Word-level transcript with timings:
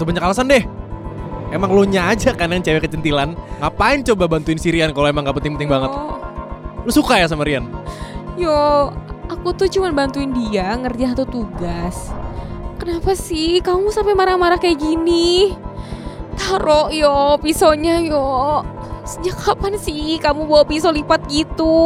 Alah, 0.00 0.08
gak 0.08 0.08
usah 0.08 0.08
banyak 0.08 0.24
alasan 0.24 0.46
deh. 0.48 0.64
Emang 1.52 1.70
lo 1.76 1.84
nya 1.84 2.08
aja 2.08 2.32
kan 2.32 2.48
yang 2.48 2.64
cewek 2.64 2.88
kecentilan. 2.88 3.36
Ngapain 3.60 4.00
coba 4.00 4.24
bantuin 4.30 4.56
si 4.56 4.72
Rian 4.72 4.96
kalau 4.96 5.12
emang 5.12 5.28
gak 5.28 5.36
penting-penting 5.36 5.68
banget? 5.68 5.92
Lu 6.86 6.90
suka 6.94 7.20
ya 7.20 7.28
sama 7.28 7.44
Rian? 7.44 7.68
Yo, 8.40 8.88
aku 9.28 9.52
tuh 9.52 9.68
cuma 9.68 9.92
bantuin 9.92 10.32
dia 10.32 10.72
ngerjain 10.78 11.12
satu 11.12 11.28
tugas. 11.28 12.08
Kenapa 12.80 13.12
sih 13.12 13.60
kamu 13.60 13.92
sampai 13.92 14.16
marah-marah 14.16 14.56
kayak 14.56 14.80
gini? 14.80 15.52
Taruh 16.40 16.88
yo 16.88 17.36
pisaunya 17.44 18.00
yo. 18.00 18.64
Sejak 19.04 19.36
kapan 19.36 19.76
sih 19.76 20.16
kamu 20.16 20.48
bawa 20.48 20.64
pisau 20.64 20.88
lipat 20.88 21.28
gitu? 21.28 21.76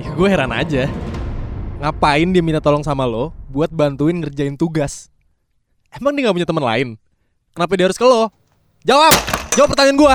Ya 0.00 0.16
gue 0.16 0.28
heran 0.32 0.54
aja. 0.54 0.88
Ngapain 1.82 2.32
dia 2.32 2.40
minta 2.40 2.62
tolong 2.62 2.80
sama 2.80 3.04
lo 3.04 3.36
buat 3.52 3.68
bantuin 3.68 4.16
ngerjain 4.16 4.56
tugas? 4.56 5.12
Emang 5.92 6.16
dia 6.16 6.30
gak 6.30 6.40
punya 6.40 6.48
teman 6.48 6.64
lain? 6.64 6.88
Kenapa 7.50 7.74
dia 7.74 7.90
harus 7.90 7.98
ke 7.98 8.06
lo? 8.06 8.30
Jawab! 8.86 9.14
Jawab 9.58 9.68
pertanyaan 9.74 9.98
gue! 9.98 10.14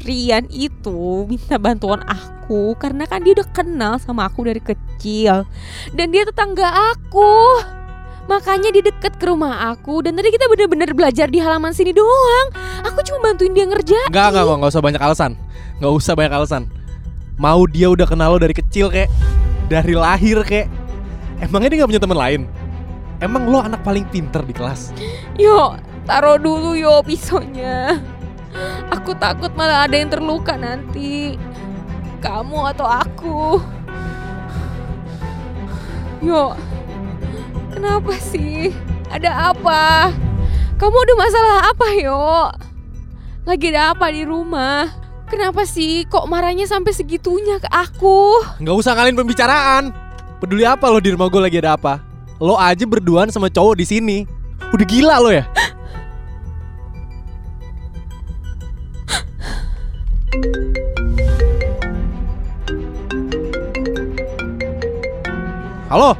Rian 0.00 0.46
itu 0.48 1.26
minta 1.26 1.58
bantuan 1.58 2.00
aku 2.06 2.78
karena 2.78 3.04
kan 3.04 3.20
dia 3.20 3.36
udah 3.36 3.48
kenal 3.50 3.94
sama 3.98 4.30
aku 4.30 4.46
dari 4.46 4.62
kecil 4.62 5.44
dan 5.92 6.06
dia 6.14 6.22
tetangga 6.22 6.94
aku. 6.94 7.66
Makanya 8.30 8.70
dia 8.70 8.86
deket 8.86 9.18
ke 9.18 9.26
rumah 9.26 9.74
aku 9.74 10.06
dan 10.06 10.14
tadi 10.14 10.30
kita 10.30 10.46
bener-bener 10.46 10.94
belajar 10.94 11.26
di 11.26 11.42
halaman 11.42 11.74
sini 11.74 11.90
doang. 11.90 12.46
Aku 12.86 13.02
cuma 13.02 13.34
bantuin 13.34 13.50
dia 13.50 13.66
ngerjain. 13.66 14.06
Enggak, 14.06 14.30
enggak, 14.30 14.54
enggak, 14.54 14.70
usah 14.70 14.82
banyak 14.86 15.02
alasan 15.02 15.32
Enggak 15.82 15.92
usah 15.98 16.14
banyak 16.14 16.32
alasan 16.32 16.62
Mau 17.40 17.66
dia 17.66 17.90
udah 17.90 18.06
kenal 18.06 18.36
lo 18.36 18.38
dari 18.38 18.52
kecil 18.52 18.92
kek 18.92 19.08
Dari 19.72 19.96
lahir 19.96 20.44
kek 20.44 20.68
Emangnya 21.40 21.72
dia 21.72 21.78
gak 21.80 21.90
punya 21.90 22.02
teman 22.04 22.18
lain? 22.20 22.40
Emang 23.20 23.44
lo 23.44 23.60
anak 23.60 23.84
paling 23.84 24.08
pinter 24.08 24.40
di 24.40 24.56
kelas? 24.56 24.96
Yo, 25.36 25.76
taruh 26.08 26.40
dulu 26.40 26.72
yo 26.72 27.04
pisaunya. 27.04 28.00
Aku 28.90 29.12
takut 29.14 29.52
malah 29.52 29.84
ada 29.84 29.94
yang 30.00 30.08
terluka 30.08 30.56
nanti. 30.56 31.36
Kamu 32.24 32.72
atau 32.72 32.88
aku. 32.88 33.40
Yo, 36.24 36.56
kenapa 37.72 38.12
sih? 38.16 38.72
Ada 39.12 39.52
apa? 39.52 40.12
Kamu 40.80 40.96
ada 40.96 41.14
masalah 41.16 41.56
apa 41.68 41.86
yo? 41.96 42.48
Lagi 43.44 43.72
ada 43.72 43.92
apa 43.92 44.08
di 44.08 44.24
rumah? 44.24 44.88
Kenapa 45.28 45.62
sih 45.68 46.08
kok 46.08 46.26
marahnya 46.26 46.66
sampai 46.66 46.96
segitunya 46.96 47.60
ke 47.60 47.68
aku? 47.68 48.42
Nggak 48.58 48.76
usah 48.82 48.98
ngalihin 48.98 49.14
pembicaraan 49.14 49.84
Peduli 50.40 50.64
apa 50.64 50.88
lo 50.88 50.98
di 51.04 51.12
rumah 51.12 51.28
gue 51.28 51.36
lagi 51.36 51.60
ada 51.60 51.76
apa? 51.76 52.09
Lo 52.40 52.56
aja 52.56 52.88
berduaan 52.88 53.28
sama 53.28 53.52
cowok 53.52 53.76
di 53.76 53.84
sini 53.84 54.16
Udah 54.72 54.86
gila 54.88 55.20
lo 55.20 55.28
ya? 55.28 55.44
Halo? 65.90 66.14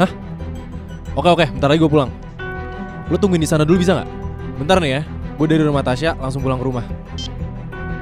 Hah? 0.00 0.10
Oke 1.12 1.28
oke, 1.28 1.44
bentar 1.52 1.68
lagi 1.68 1.84
gue 1.84 1.92
pulang. 1.92 2.08
Lo 3.12 3.20
tungguin 3.20 3.44
di 3.44 3.44
sana 3.44 3.68
dulu 3.68 3.84
bisa 3.84 3.92
nggak? 3.92 4.08
Bentar 4.56 4.80
nih 4.80 4.90
ya, 4.96 5.02
gue 5.36 5.46
dari 5.52 5.60
rumah 5.60 5.84
Tasya 5.84 6.16
langsung 6.16 6.40
pulang 6.40 6.56
ke 6.56 6.64
rumah. 6.64 6.88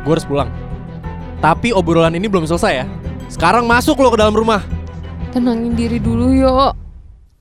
Gue 0.06 0.12
harus 0.14 0.22
pulang. 0.22 0.46
Tapi 1.42 1.74
obrolan 1.74 2.14
ini 2.14 2.30
belum 2.30 2.46
selesai 2.46 2.72
ya. 2.78 2.86
Sekarang 3.26 3.66
masuk 3.66 3.98
lo 3.98 4.14
ke 4.14 4.22
dalam 4.22 4.38
rumah. 4.38 4.75
Tenangin 5.34 5.74
diri 5.74 5.98
dulu 5.98 6.32
yo. 6.32 6.74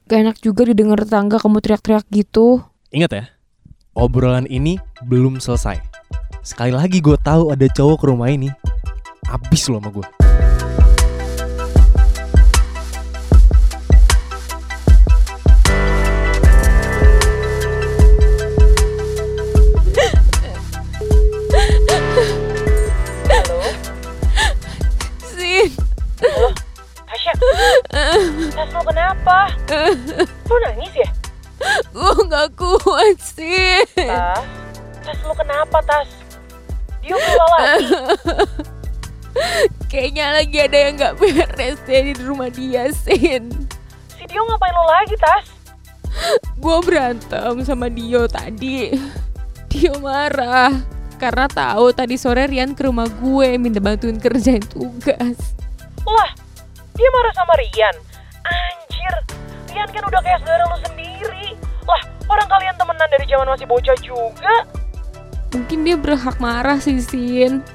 Gak 0.05 0.19
enak 0.21 0.37
juga 0.41 0.69
didengar 0.69 1.01
tetangga 1.01 1.41
kamu 1.41 1.61
teriak-teriak 1.61 2.05
gitu. 2.13 2.61
Ingat 2.93 3.11
ya, 3.11 3.23
obrolan 3.97 4.45
ini 4.45 4.77
belum 5.09 5.41
selesai. 5.41 5.81
Sekali 6.45 6.69
lagi 6.69 7.01
gue 7.01 7.17
tahu 7.17 7.49
ada 7.49 7.65
cowok 7.65 7.97
ke 7.97 8.05
rumah 8.05 8.29
ini, 8.29 8.53
abis 9.33 9.65
lo 9.67 9.81
sama 9.81 9.89
gue. 9.89 10.24
Tas 28.55 28.71
lo 28.71 28.81
kenapa? 28.87 29.51
Lo 30.47 30.55
nangis 30.63 30.93
ya? 30.95 31.09
gue 31.91 32.15
gak 32.31 32.55
kuat 32.55 33.19
sih. 33.19 33.83
Tas, 33.99 34.47
Tas 35.03 35.19
lo 35.27 35.35
kenapa 35.35 35.83
Tas? 35.83 36.07
Dia 37.03 37.19
keluar 37.19 37.49
lagi. 37.59 37.91
Kayaknya 39.91 40.25
lagi 40.39 40.57
ada 40.63 40.77
yang 40.79 40.93
gak 40.95 41.15
beres 41.19 41.83
deh 41.83 42.15
di 42.15 42.23
rumah 42.23 42.47
dia, 42.47 42.87
Sin. 42.95 43.51
Si 44.15 44.23
Dio 44.23 44.47
ngapain 44.47 44.71
lo 44.71 44.83
lagi 44.87 45.15
Tas? 45.19 45.45
Gue 46.55 46.79
berantem 46.79 47.59
sama 47.67 47.91
Dio 47.91 48.23
tadi. 48.31 48.95
Dio 49.67 49.99
marah 49.99 50.71
karena 51.19 51.51
tahu 51.51 51.91
tadi 51.91 52.15
sore 52.15 52.47
Rian 52.47 52.71
ke 52.71 52.87
rumah 52.87 53.11
gue 53.11 53.59
minta 53.59 53.83
bantuin 53.83 54.15
kerjain 54.15 54.63
tugas. 54.63 55.39
Lah, 56.07 56.31
dia 56.95 57.09
marah 57.11 57.33
sama 57.35 57.53
Rian. 57.59 58.14
Anjir, 58.45 59.13
Rian 59.73 59.89
kan 59.89 60.03
udah 60.05 60.21
kayak 60.21 60.39
saudara 60.45 60.63
lo 60.69 60.77
sendiri. 60.85 61.57
Lah, 61.85 62.01
orang 62.29 62.47
kalian 62.49 62.75
temenan 62.77 63.09
dari 63.09 63.25
zaman 63.25 63.47
masih 63.49 63.67
bocah 63.67 63.97
juga. 64.01 64.55
Mungkin 65.53 65.87
dia 65.87 65.95
berhak 65.97 66.37
marah 66.37 66.77
sih, 66.77 66.99
Sin. 66.99 67.65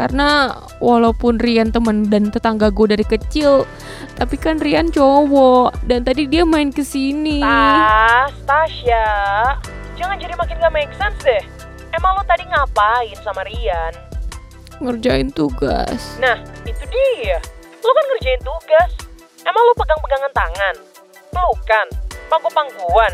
Karena 0.00 0.56
walaupun 0.80 1.36
Rian 1.36 1.68
temen 1.68 2.08
dan 2.08 2.32
tetangga 2.32 2.72
gue 2.72 2.96
dari 2.96 3.04
kecil, 3.04 3.68
tapi 4.16 4.40
kan 4.40 4.56
Rian 4.56 4.88
cowok 4.88 5.84
dan 5.84 6.08
tadi 6.08 6.24
dia 6.24 6.48
main 6.48 6.72
ke 6.72 6.80
sini. 6.80 7.44
Tas, 7.44 8.32
Tasya, 8.48 9.08
jangan 10.00 10.16
jadi 10.16 10.32
makin 10.40 10.56
gak 10.56 10.72
make 10.72 10.88
sense 10.96 11.20
deh. 11.20 11.44
Emang 11.92 12.16
lo 12.16 12.24
tadi 12.24 12.48
ngapain 12.48 13.18
sama 13.20 13.44
Rian? 13.44 13.92
Ngerjain 14.80 15.28
tugas. 15.36 16.16
Nah, 16.16 16.40
itu 16.64 16.84
dia. 16.88 17.36
Lo 17.84 17.92
kan 17.92 18.04
ngerjain 18.16 18.40
tugas. 18.40 18.90
Emang 19.40 19.64
lo 19.64 19.72
pegang-pegangan 19.72 20.32
tangan? 20.36 20.74
Pelukan? 21.32 21.86
Pangku-pangkuan? 22.28 23.08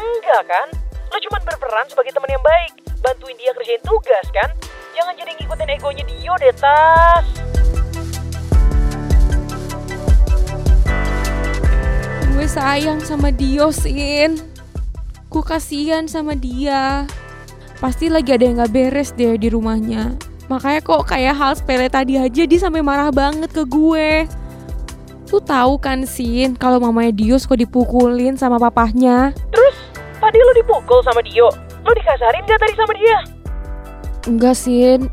Enggak 0.00 0.42
kan? 0.48 0.68
Lo 1.12 1.20
cuma 1.28 1.44
berperan 1.44 1.84
sebagai 1.92 2.16
teman 2.16 2.32
yang 2.32 2.40
baik. 2.40 2.72
Bantuin 3.04 3.36
dia 3.36 3.52
kerjain 3.52 3.82
tugas 3.84 4.26
kan? 4.32 4.48
Jangan 4.96 5.12
jadi 5.12 5.36
ngikutin 5.36 5.68
egonya 5.76 6.04
Dio 6.08 6.34
deh, 6.40 6.54
Tas. 6.56 7.26
Gue 12.32 12.46
sayang 12.48 13.04
sama 13.04 13.28
Dio, 13.28 13.68
Sin. 13.68 14.40
Gue 15.28 15.44
kasihan 15.44 16.08
sama 16.08 16.32
dia. 16.32 17.04
Pasti 17.76 18.08
lagi 18.08 18.32
ada 18.32 18.44
yang 18.48 18.64
gak 18.64 18.72
beres 18.72 19.12
deh 19.12 19.36
di 19.36 19.52
rumahnya. 19.52 20.16
Makanya 20.48 20.80
kok 20.80 21.12
kayak 21.12 21.36
hal 21.36 21.52
sepele 21.52 21.92
tadi 21.92 22.16
aja 22.16 22.42
dia 22.48 22.56
sampai 22.56 22.80
marah 22.80 23.12
banget 23.12 23.52
ke 23.52 23.68
gue. 23.68 24.24
Lu 25.28 25.44
tahu 25.44 25.76
kan, 25.76 26.08
Sin, 26.08 26.56
kalau 26.56 26.80
mamanya 26.80 27.12
Dio 27.12 27.36
suka 27.36 27.52
dipukulin 27.52 28.40
sama 28.40 28.56
papahnya. 28.56 29.36
Terus, 29.52 29.76
tadi 30.16 30.40
lo 30.40 30.52
dipukul 30.56 31.04
sama 31.04 31.20
Dio. 31.20 31.52
Lo 31.84 31.92
dikasarin 31.92 32.48
gak 32.48 32.60
tadi 32.60 32.74
sama 32.76 32.92
dia? 32.96 33.18
Enggak, 34.24 34.56
Sin. 34.56 35.12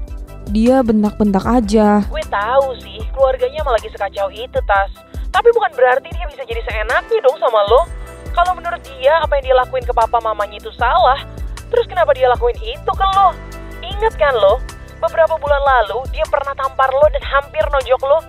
Dia 0.55 0.79
bentak-bentak 0.85 1.43
aja. 1.43 2.05
Gue 2.07 2.23
tahu 2.31 2.77
sih, 2.79 3.03
keluarganya 3.11 3.65
malah 3.65 3.75
lagi 3.75 3.91
sekacau 3.91 4.31
itu, 4.31 4.59
Tas. 4.63 4.91
Tapi 5.35 5.51
bukan 5.51 5.75
berarti 5.75 6.07
dia 6.15 6.25
bisa 6.31 6.47
jadi 6.47 6.63
seenaknya 6.63 7.19
dong 7.19 7.35
sama 7.35 7.59
lo. 7.67 7.83
Kalau 8.31 8.55
menurut 8.55 8.79
dia, 8.87 9.19
apa 9.19 9.35
yang 9.35 9.51
dia 9.51 9.55
lakuin 9.59 9.83
ke 9.83 9.91
papa 9.91 10.23
mamanya 10.23 10.63
itu 10.63 10.71
salah. 10.79 11.19
Terus 11.67 11.91
kenapa 11.91 12.15
dia 12.15 12.31
lakuin 12.31 12.55
itu 12.63 12.87
ke 12.87 13.05
lo? 13.19 13.35
Ingat 13.83 14.15
kan 14.15 14.31
lo, 14.31 14.63
beberapa 15.03 15.35
bulan 15.35 15.59
lalu 15.59 16.07
dia 16.15 16.23
pernah 16.31 16.55
tampar 16.55 16.87
lo 16.87 17.03
dan 17.11 17.23
hampir 17.25 17.67
nojok 17.67 18.01
lo. 18.07 18.19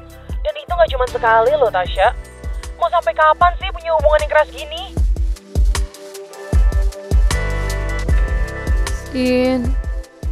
Dan 0.47 0.55
itu 0.63 0.71
gak 0.71 0.91
cuma 0.95 1.03
sekali 1.11 1.59
lo, 1.59 1.67
Tasya. 1.67 2.15
Mau 2.79 2.87
sampai 2.87 3.11
kapan 3.19 3.51
sih 3.59 3.67
punya 3.75 3.91
hubungan 3.99 4.23
yang 4.23 4.31
keras 4.31 4.47
gini? 4.55 4.95
Sin, 9.11 9.75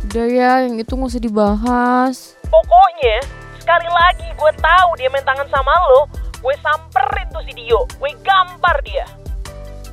udah 0.07 0.27
ya, 0.31 0.63
yang 0.63 0.79
itu 0.79 0.95
gak 0.95 1.11
usah 1.11 1.19
dibahas. 1.19 2.39
Pokoknya, 2.47 3.27
sekali 3.59 3.91
lagi 3.91 4.31
gue 4.39 4.53
tahu 4.63 4.95
dia 5.03 5.11
main 5.11 5.27
tangan 5.27 5.51
sama 5.51 5.75
lo, 5.91 6.07
gue 6.39 6.55
samperin 6.63 7.27
tuh 7.35 7.43
si 7.43 7.53
Dio. 7.59 7.83
Gue 7.99 8.15
gampar 8.23 8.79
dia. 8.87 9.11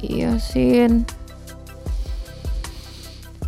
Iya, 0.06 0.38
Sin. 0.38 1.01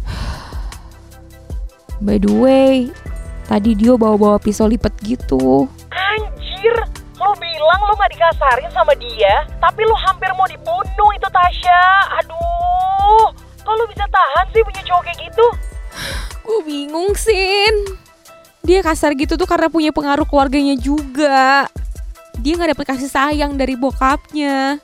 By 2.02 2.18
the 2.18 2.34
way, 2.34 2.90
tadi 3.46 3.78
Dio 3.78 3.94
bawa-bawa 3.94 4.42
pisau 4.42 4.66
lipat 4.66 4.98
gitu. 5.06 5.70
Bilang 7.74 7.90
bilang 7.90 7.90
lo 7.90 8.06
gak 8.06 8.14
dikasarin 8.14 8.70
sama 8.70 8.94
dia, 9.02 9.50
tapi 9.58 9.82
lo 9.82 9.98
hampir 9.98 10.30
mau 10.38 10.46
dibunuh 10.46 11.10
itu 11.10 11.26
Tasya. 11.26 11.82
Aduh, 12.22 13.34
kalau 13.66 13.90
bisa 13.90 14.06
tahan 14.14 14.46
sih 14.54 14.62
punya 14.62 14.86
cowok 14.86 15.02
kayak 15.10 15.18
gitu? 15.26 15.46
Gue 16.46 16.60
bingung, 16.70 17.18
Sin. 17.18 17.98
Dia 18.62 18.86
kasar 18.86 19.18
gitu 19.18 19.42
tuh 19.42 19.50
karena 19.50 19.74
punya 19.74 19.90
pengaruh 19.90 20.30
keluarganya 20.30 20.78
juga. 20.78 21.66
Dia 22.46 22.54
nggak 22.62 22.78
dapet 22.78 22.86
kasih 22.94 23.10
sayang 23.10 23.58
dari 23.58 23.74
bokapnya. 23.74 24.78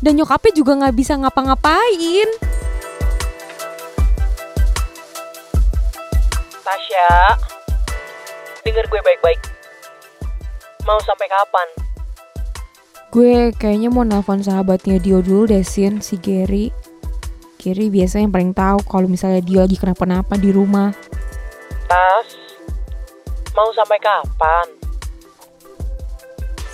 Dan 0.00 0.16
nyokapnya 0.16 0.56
juga 0.56 0.72
nggak 0.72 0.96
bisa 0.96 1.20
ngapa-ngapain. 1.20 2.28
Tasya, 6.64 7.12
denger 8.64 8.88
gue 8.88 9.00
baik-baik. 9.04 9.40
Mau 10.88 10.96
sampai 11.04 11.28
kapan? 11.28 11.85
Gue 13.16 13.48
kayaknya 13.56 13.88
mau 13.88 14.04
nelfon 14.04 14.44
sahabatnya 14.44 15.00
Dio 15.00 15.24
dulu 15.24 15.48
deh, 15.48 15.64
Sin, 15.64 16.04
si 16.04 16.20
Gary. 16.20 16.68
Gary 17.56 17.88
biasanya 17.88 18.28
yang 18.28 18.34
paling 18.36 18.52
tahu 18.52 18.78
kalau 18.84 19.08
misalnya 19.08 19.40
dia 19.40 19.64
lagi 19.64 19.80
kenapa-napa 19.80 20.36
di 20.36 20.52
rumah. 20.52 20.92
Tas, 21.88 22.28
mau 23.56 23.72
sampai 23.72 23.96
kapan? 24.04 24.68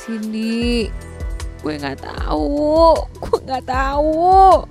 Cindy, 0.02 0.90
gue 1.62 1.74
nggak 1.78 2.02
tahu, 2.02 2.90
gue 3.22 3.38
nggak 3.46 3.62
tahu, 3.62 4.66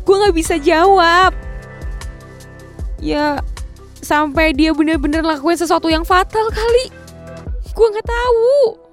gue 0.00 0.16
nggak 0.16 0.32
bisa 0.40 0.56
jawab. 0.56 1.36
Ya, 3.04 3.36
sampai 4.00 4.56
dia 4.56 4.72
bener-bener 4.72 5.20
lakuin 5.20 5.60
sesuatu 5.60 5.92
yang 5.92 6.08
fatal 6.08 6.48
kali. 6.48 6.88
Gue 7.76 7.86
nggak 7.92 8.08
tahu. 8.08 8.88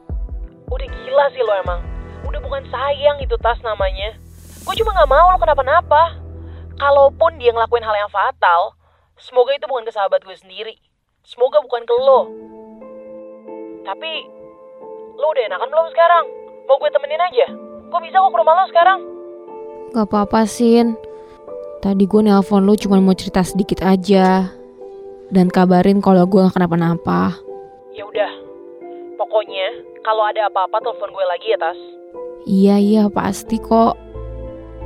Udah 0.68 0.84
gila 0.84 1.26
sih 1.32 1.44
lo 1.44 1.54
emang. 1.64 1.80
Udah 2.28 2.40
bukan 2.44 2.64
sayang 2.68 3.24
itu 3.24 3.40
tas 3.40 3.60
namanya. 3.64 4.20
Gue 4.68 4.76
cuma 4.76 4.92
gak 4.92 5.08
mau 5.08 5.32
lo 5.32 5.40
kenapa-napa. 5.40 6.20
Kalaupun 6.76 7.40
dia 7.40 7.56
ngelakuin 7.56 7.88
hal 7.88 7.96
yang 7.96 8.12
fatal, 8.12 8.76
semoga 9.16 9.56
itu 9.56 9.64
bukan 9.64 9.88
ke 9.88 9.96
sahabat 9.96 10.28
gue 10.28 10.36
sendiri. 10.36 10.76
Semoga 11.24 11.64
bukan 11.64 11.88
ke 11.88 11.94
lo. 11.96 12.22
Tapi, 13.88 14.12
lo 15.16 15.32
udah 15.32 15.44
enakan 15.48 15.72
belum 15.72 15.88
sekarang? 15.96 16.26
Mau 16.68 16.76
gue 16.84 16.92
temenin 16.92 17.24
aja? 17.24 17.48
Gue 17.88 18.00
bisa 18.04 18.20
kok 18.20 18.32
ke 18.36 18.38
rumah 18.38 18.60
lo 18.60 18.66
sekarang. 18.68 19.00
Gak 19.96 20.04
apa-apa, 20.12 20.44
Sin. 20.44 21.00
Tadi 21.80 22.04
gue 22.04 22.22
nelpon 22.28 22.68
lu 22.68 22.76
cuma 22.76 23.00
mau 23.00 23.16
cerita 23.16 23.40
sedikit 23.40 23.80
aja. 23.88 24.52
Dan 25.32 25.48
kabarin 25.48 26.04
kalau 26.04 26.28
gue 26.28 26.44
gak 26.44 26.60
kenapa-napa. 26.60 27.40
Ya 27.96 28.04
udah. 28.04 28.32
Pokoknya, 29.16 29.97
kalau 30.08 30.24
ada 30.24 30.48
apa-apa 30.48 30.80
telepon 30.80 31.12
gue 31.12 31.26
lagi 31.28 31.48
ya, 31.52 31.60
Tas. 31.60 31.80
Iya, 32.48 32.76
iya, 32.80 33.04
pasti 33.12 33.60
kok. 33.60 34.00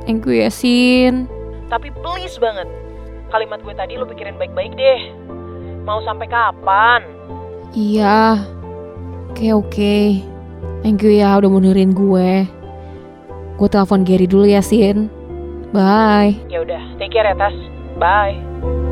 Thank 0.02 0.26
you 0.26 0.34
ya, 0.34 0.50
Sin. 0.50 1.30
Tapi 1.70 1.94
please 2.02 2.34
banget, 2.42 2.66
kalimat 3.30 3.62
gue 3.62 3.70
tadi 3.70 3.94
lo 3.94 4.02
pikirin 4.02 4.34
baik-baik 4.34 4.74
deh. 4.74 5.00
Mau 5.86 6.02
sampai 6.02 6.26
kapan? 6.26 7.06
Iya. 7.70 8.42
Oke, 9.30 9.54
oke. 9.54 9.96
Thank 10.82 11.06
you 11.06 11.14
ya 11.14 11.38
udah 11.38 11.46
mau 11.46 11.62
dengerin 11.62 11.94
gue. 11.94 12.30
Gue 13.62 13.68
telepon 13.70 14.02
Gary 14.02 14.26
dulu 14.26 14.50
ya, 14.50 14.58
Sin. 14.58 15.06
Bye. 15.70 16.34
Ya 16.50 16.66
udah, 16.66 16.82
take 16.98 17.14
care 17.14 17.30
ya, 17.30 17.38
Tas. 17.38 17.54
Bye. 17.94 18.91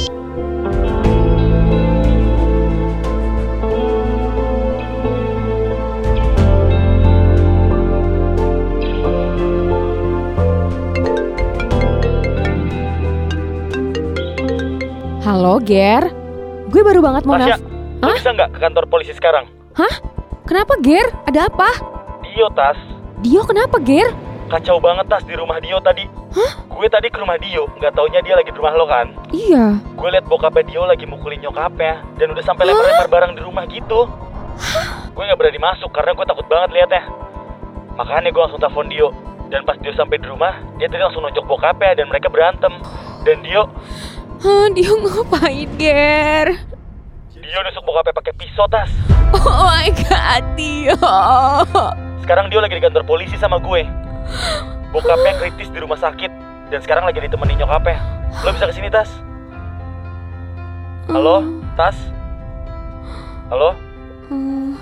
Halo, 15.30 15.62
Ger. 15.62 16.10
Gue 16.74 16.82
baru 16.82 16.98
banget 17.06 17.22
mau 17.22 17.38
Tasya, 17.38 17.62
lu 17.62 18.02
Hah? 18.02 18.18
bisa 18.18 18.34
nggak 18.34 18.50
ke 18.50 18.58
kantor 18.66 18.84
polisi 18.90 19.14
sekarang? 19.14 19.46
Kenapa, 20.42 20.74
Ger? 20.82 21.06
Ada 21.22 21.46
apa? 21.46 21.70
Dio, 22.26 22.50
Tas. 22.50 22.74
Dio 23.22 23.46
kenapa, 23.46 23.78
Ger? 23.78 24.10
Kacau 24.50 24.82
banget, 24.82 25.06
Tas, 25.06 25.22
di 25.22 25.38
rumah 25.38 25.62
Dio 25.62 25.78
tadi. 25.78 26.02
Gue 26.66 26.90
tadi 26.90 27.14
ke 27.14 27.22
rumah 27.22 27.38
Dio, 27.38 27.70
nggak 27.78 27.94
taunya 27.94 28.18
dia 28.26 28.34
lagi 28.34 28.50
di 28.50 28.58
rumah 28.58 28.74
lo 28.74 28.90
kan. 28.90 29.06
Iya. 29.30 29.78
Gue 29.94 30.10
liat 30.10 30.26
bokapnya 30.26 30.66
Dio 30.66 30.82
lagi 30.82 31.06
mukulin 31.06 31.38
nyokapnya, 31.46 32.02
dan 32.18 32.26
udah 32.34 32.42
sampai 32.42 32.66
lempar-lempar 32.66 33.06
barang 33.14 33.32
di 33.38 33.42
rumah 33.46 33.64
gitu. 33.70 34.10
Gue 35.14 35.22
nggak 35.30 35.38
berani 35.38 35.62
masuk 35.62 35.94
karena 35.94 36.10
gue 36.10 36.26
takut 36.26 36.46
banget 36.50 36.74
liatnya. 36.74 37.06
Makanya 37.94 38.34
gue 38.34 38.42
langsung 38.42 38.58
telepon 38.58 38.90
Dio. 38.90 39.14
Dan 39.46 39.62
pas 39.62 39.78
Dio 39.78 39.94
sampai 39.94 40.18
di 40.18 40.26
rumah, 40.26 40.58
dia 40.74 40.90
tadi 40.90 41.06
langsung 41.06 41.22
nonjok 41.22 41.46
bokapnya 41.46 42.02
dan 42.02 42.10
mereka 42.10 42.26
berantem. 42.26 42.82
Dan 43.22 43.46
Dio, 43.46 43.70
Hah, 44.40 44.72
Dio 44.72 44.96
ngapain, 45.04 45.68
Ger? 45.76 46.48
Dio 47.36 47.58
nusuk 47.60 47.84
bokapnya 47.84 48.16
pakai 48.16 48.32
pisau, 48.40 48.64
Tas. 48.72 48.88
Oh 49.36 49.68
my 49.68 49.92
god, 49.92 50.44
Dio. 50.56 50.96
Sekarang 52.24 52.48
Dio 52.48 52.64
lagi 52.64 52.72
di 52.72 52.80
kantor 52.80 53.04
polisi 53.04 53.36
sama 53.36 53.60
gue. 53.60 53.84
Bokapnya 54.96 55.36
kritis 55.36 55.68
di 55.68 55.78
rumah 55.84 56.00
sakit 56.00 56.32
dan 56.72 56.80
sekarang 56.80 57.04
lagi 57.04 57.20
ditemenin 57.20 57.60
nyokapnya. 57.60 58.00
Lo 58.40 58.48
bisa 58.56 58.64
ke 58.64 58.80
sini 58.80 58.88
Tas? 58.88 59.12
Halo, 61.12 61.44
Tas? 61.76 62.00
Halo? 63.52 63.76
Hmm. 64.32 64.72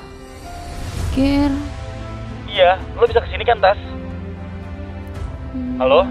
Ger. 1.19 1.51
Iya, 2.47 2.79
lo 2.95 3.11
bisa 3.11 3.19
ke 3.19 3.29
sini 3.35 3.43
kan 3.43 3.59
Tas? 3.59 3.81
Halo? 5.83 6.07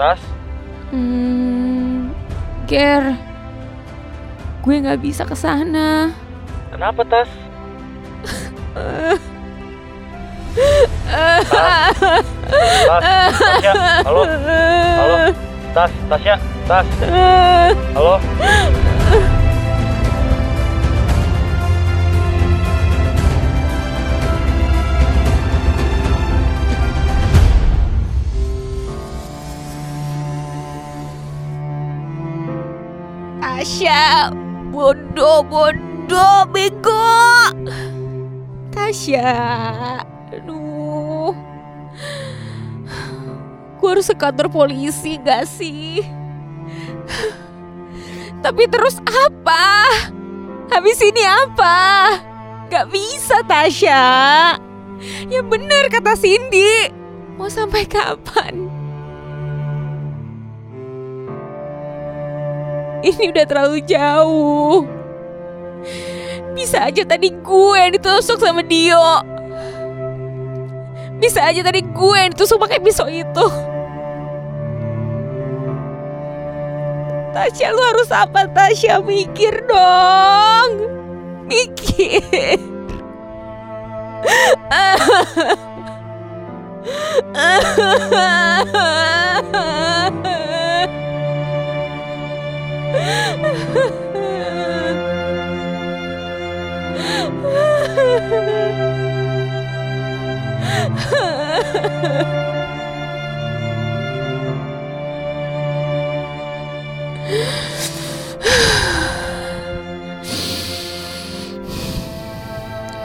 Tas? 0.00 0.24
Hmm. 0.88 1.65
Ger. 2.66 3.14
Gue 4.66 4.82
nggak 4.82 4.98
bisa 4.98 5.22
ke 5.22 5.38
sana. 5.38 6.10
Kenapa 6.74 7.06
Tas? 7.06 7.30
Tas? 11.46 11.94
Tasya? 13.38 13.72
Halo? 14.02 14.22
Halo? 14.98 15.16
Tas? 15.70 15.90
Tasya? 16.10 16.34
Tas? 16.66 16.86
Halo? 17.94 18.18
Tasya, 33.76 34.32
bodoh, 34.72 35.44
bodoh, 35.44 36.48
bego. 36.48 37.12
Tasya, 38.72 39.36
aduh. 40.32 41.36
Gue 43.76 43.88
harus 43.92 44.08
ke 44.08 44.16
kantor 44.16 44.48
polisi 44.48 45.20
gak 45.20 45.44
sih? 45.44 46.00
Tapi 48.40 48.64
terus 48.64 48.96
apa? 49.04 49.84
Habis 50.72 50.96
ini 51.04 51.28
apa? 51.28 51.76
Gak 52.72 52.88
bisa 52.88 53.44
Tasya. 53.44 54.04
Ya 55.28 55.40
bener 55.44 55.92
kata 55.92 56.16
Cindy. 56.16 56.88
Mau 57.36 57.52
sampai 57.52 57.84
kapan? 57.84 58.75
Ini 63.06 63.30
udah 63.30 63.44
terlalu 63.46 63.78
jauh. 63.86 64.82
Bisa 66.58 66.90
aja 66.90 67.06
tadi 67.06 67.30
gue 67.30 67.76
yang 67.78 67.94
ditusuk 67.94 68.42
sama 68.42 68.66
Dio. 68.66 69.22
Bisa 71.22 71.46
aja 71.46 71.62
tadi 71.62 71.86
gue 71.86 72.16
yang 72.18 72.34
ditusuk 72.34 72.58
pakai 72.58 72.82
pisau 72.82 73.06
itu. 73.06 73.46
Tasya 77.30 77.68
lu 77.70 77.82
harus 77.94 78.10
apa 78.10 78.50
Tasya 78.50 78.98
mikir 79.04 79.62
dong. 79.70 80.70
Mikir. 81.46 82.58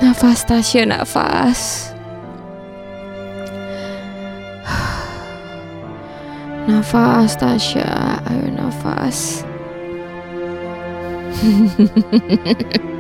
Nafas 0.02 0.48
Tasya 0.48 0.86
nafas. 0.88 1.92
Nafas 6.68 7.36
Tasya. 7.36 8.24
Ayo 8.32 8.48
nafas. 8.56 9.44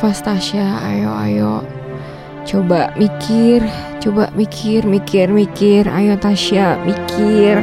Nafas 0.00 0.24
Tasya, 0.24 0.80
ayo 0.80 1.12
ayo. 1.12 1.52
Coba 2.48 2.88
mikir, 2.96 3.60
coba 4.00 4.32
mikir, 4.32 4.80
mikir, 4.88 5.28
mikir. 5.28 5.84
Ayo 5.92 6.16
Tasya, 6.16 6.80
mikir. 6.88 7.60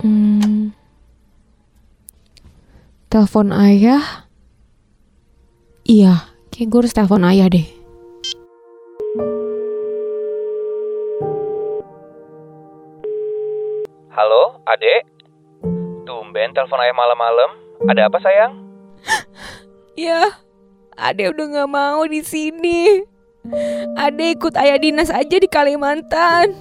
Hmm. 0.00 0.72
Telepon 3.12 3.52
ayah. 3.52 4.24
Iya, 5.84 6.24
kayak 6.48 6.72
gue 6.72 6.78
harus 6.80 6.96
telepon 6.96 7.28
ayah 7.28 7.52
deh. 7.52 7.79
Adek? 14.74 15.02
Tumben 16.06 16.54
telepon 16.54 16.82
ayah 16.82 16.96
malam-malam. 16.96 17.50
Ada 17.88 18.06
apa 18.06 18.18
sayang? 18.22 18.52
Ya, 19.98 20.32
Ade 21.00 21.28
udah 21.28 21.46
nggak 21.48 21.70
mau 21.72 22.04
di 22.04 22.20
sini. 22.20 23.04
Ade 23.96 24.36
ikut 24.36 24.52
ayah 24.56 24.76
dinas 24.76 25.08
aja 25.08 25.36
di 25.36 25.48
Kalimantan. 25.48 26.52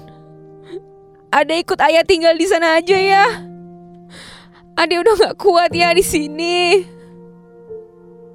Ade 1.28 1.60
ikut 1.60 1.80
ayah 1.84 2.08
tinggal 2.08 2.40
di 2.40 2.48
sana 2.48 2.80
aja 2.80 2.96
ya. 2.96 3.28
Ade 4.80 4.96
udah 4.96 5.14
nggak 5.20 5.36
kuat 5.36 5.76
ya 5.76 5.92
di 5.92 6.04
sini. 6.04 6.88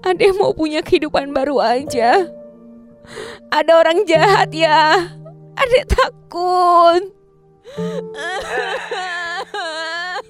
Ade 0.04 0.36
mau 0.36 0.52
punya 0.52 0.84
kehidupan 0.84 1.32
baru 1.32 1.56
aja. 1.56 2.28
Ada 3.48 3.72
orang 3.80 4.04
jahat 4.04 4.52
ya. 4.52 5.08
Ade 5.56 5.80
takut. 5.88 7.02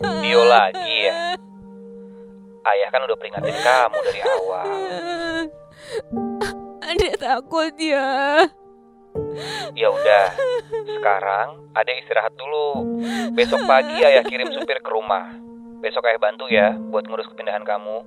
Dio 0.02 0.42
lagi 0.48 1.06
ya? 1.06 1.38
Ayah 2.64 2.88
kan 2.90 3.04
udah 3.04 3.16
peringatin 3.20 3.58
kamu 3.60 3.98
dari 4.08 4.20
awal. 4.24 4.66
Ade 6.82 7.10
takut 7.20 7.74
ya. 7.76 8.42
Ya 9.74 9.88
udah, 9.90 10.26
sekarang 10.98 11.70
adek 11.76 12.02
istirahat 12.02 12.34
dulu. 12.34 12.98
Besok 13.38 13.62
pagi 13.68 14.02
ayah 14.02 14.26
kirim 14.26 14.50
supir 14.50 14.82
ke 14.82 14.90
rumah. 14.90 15.30
Besok 15.78 16.08
ayah 16.10 16.18
bantu 16.18 16.50
ya 16.50 16.74
buat 16.90 17.06
ngurus 17.06 17.30
kepindahan 17.30 17.62
kamu. 17.62 18.02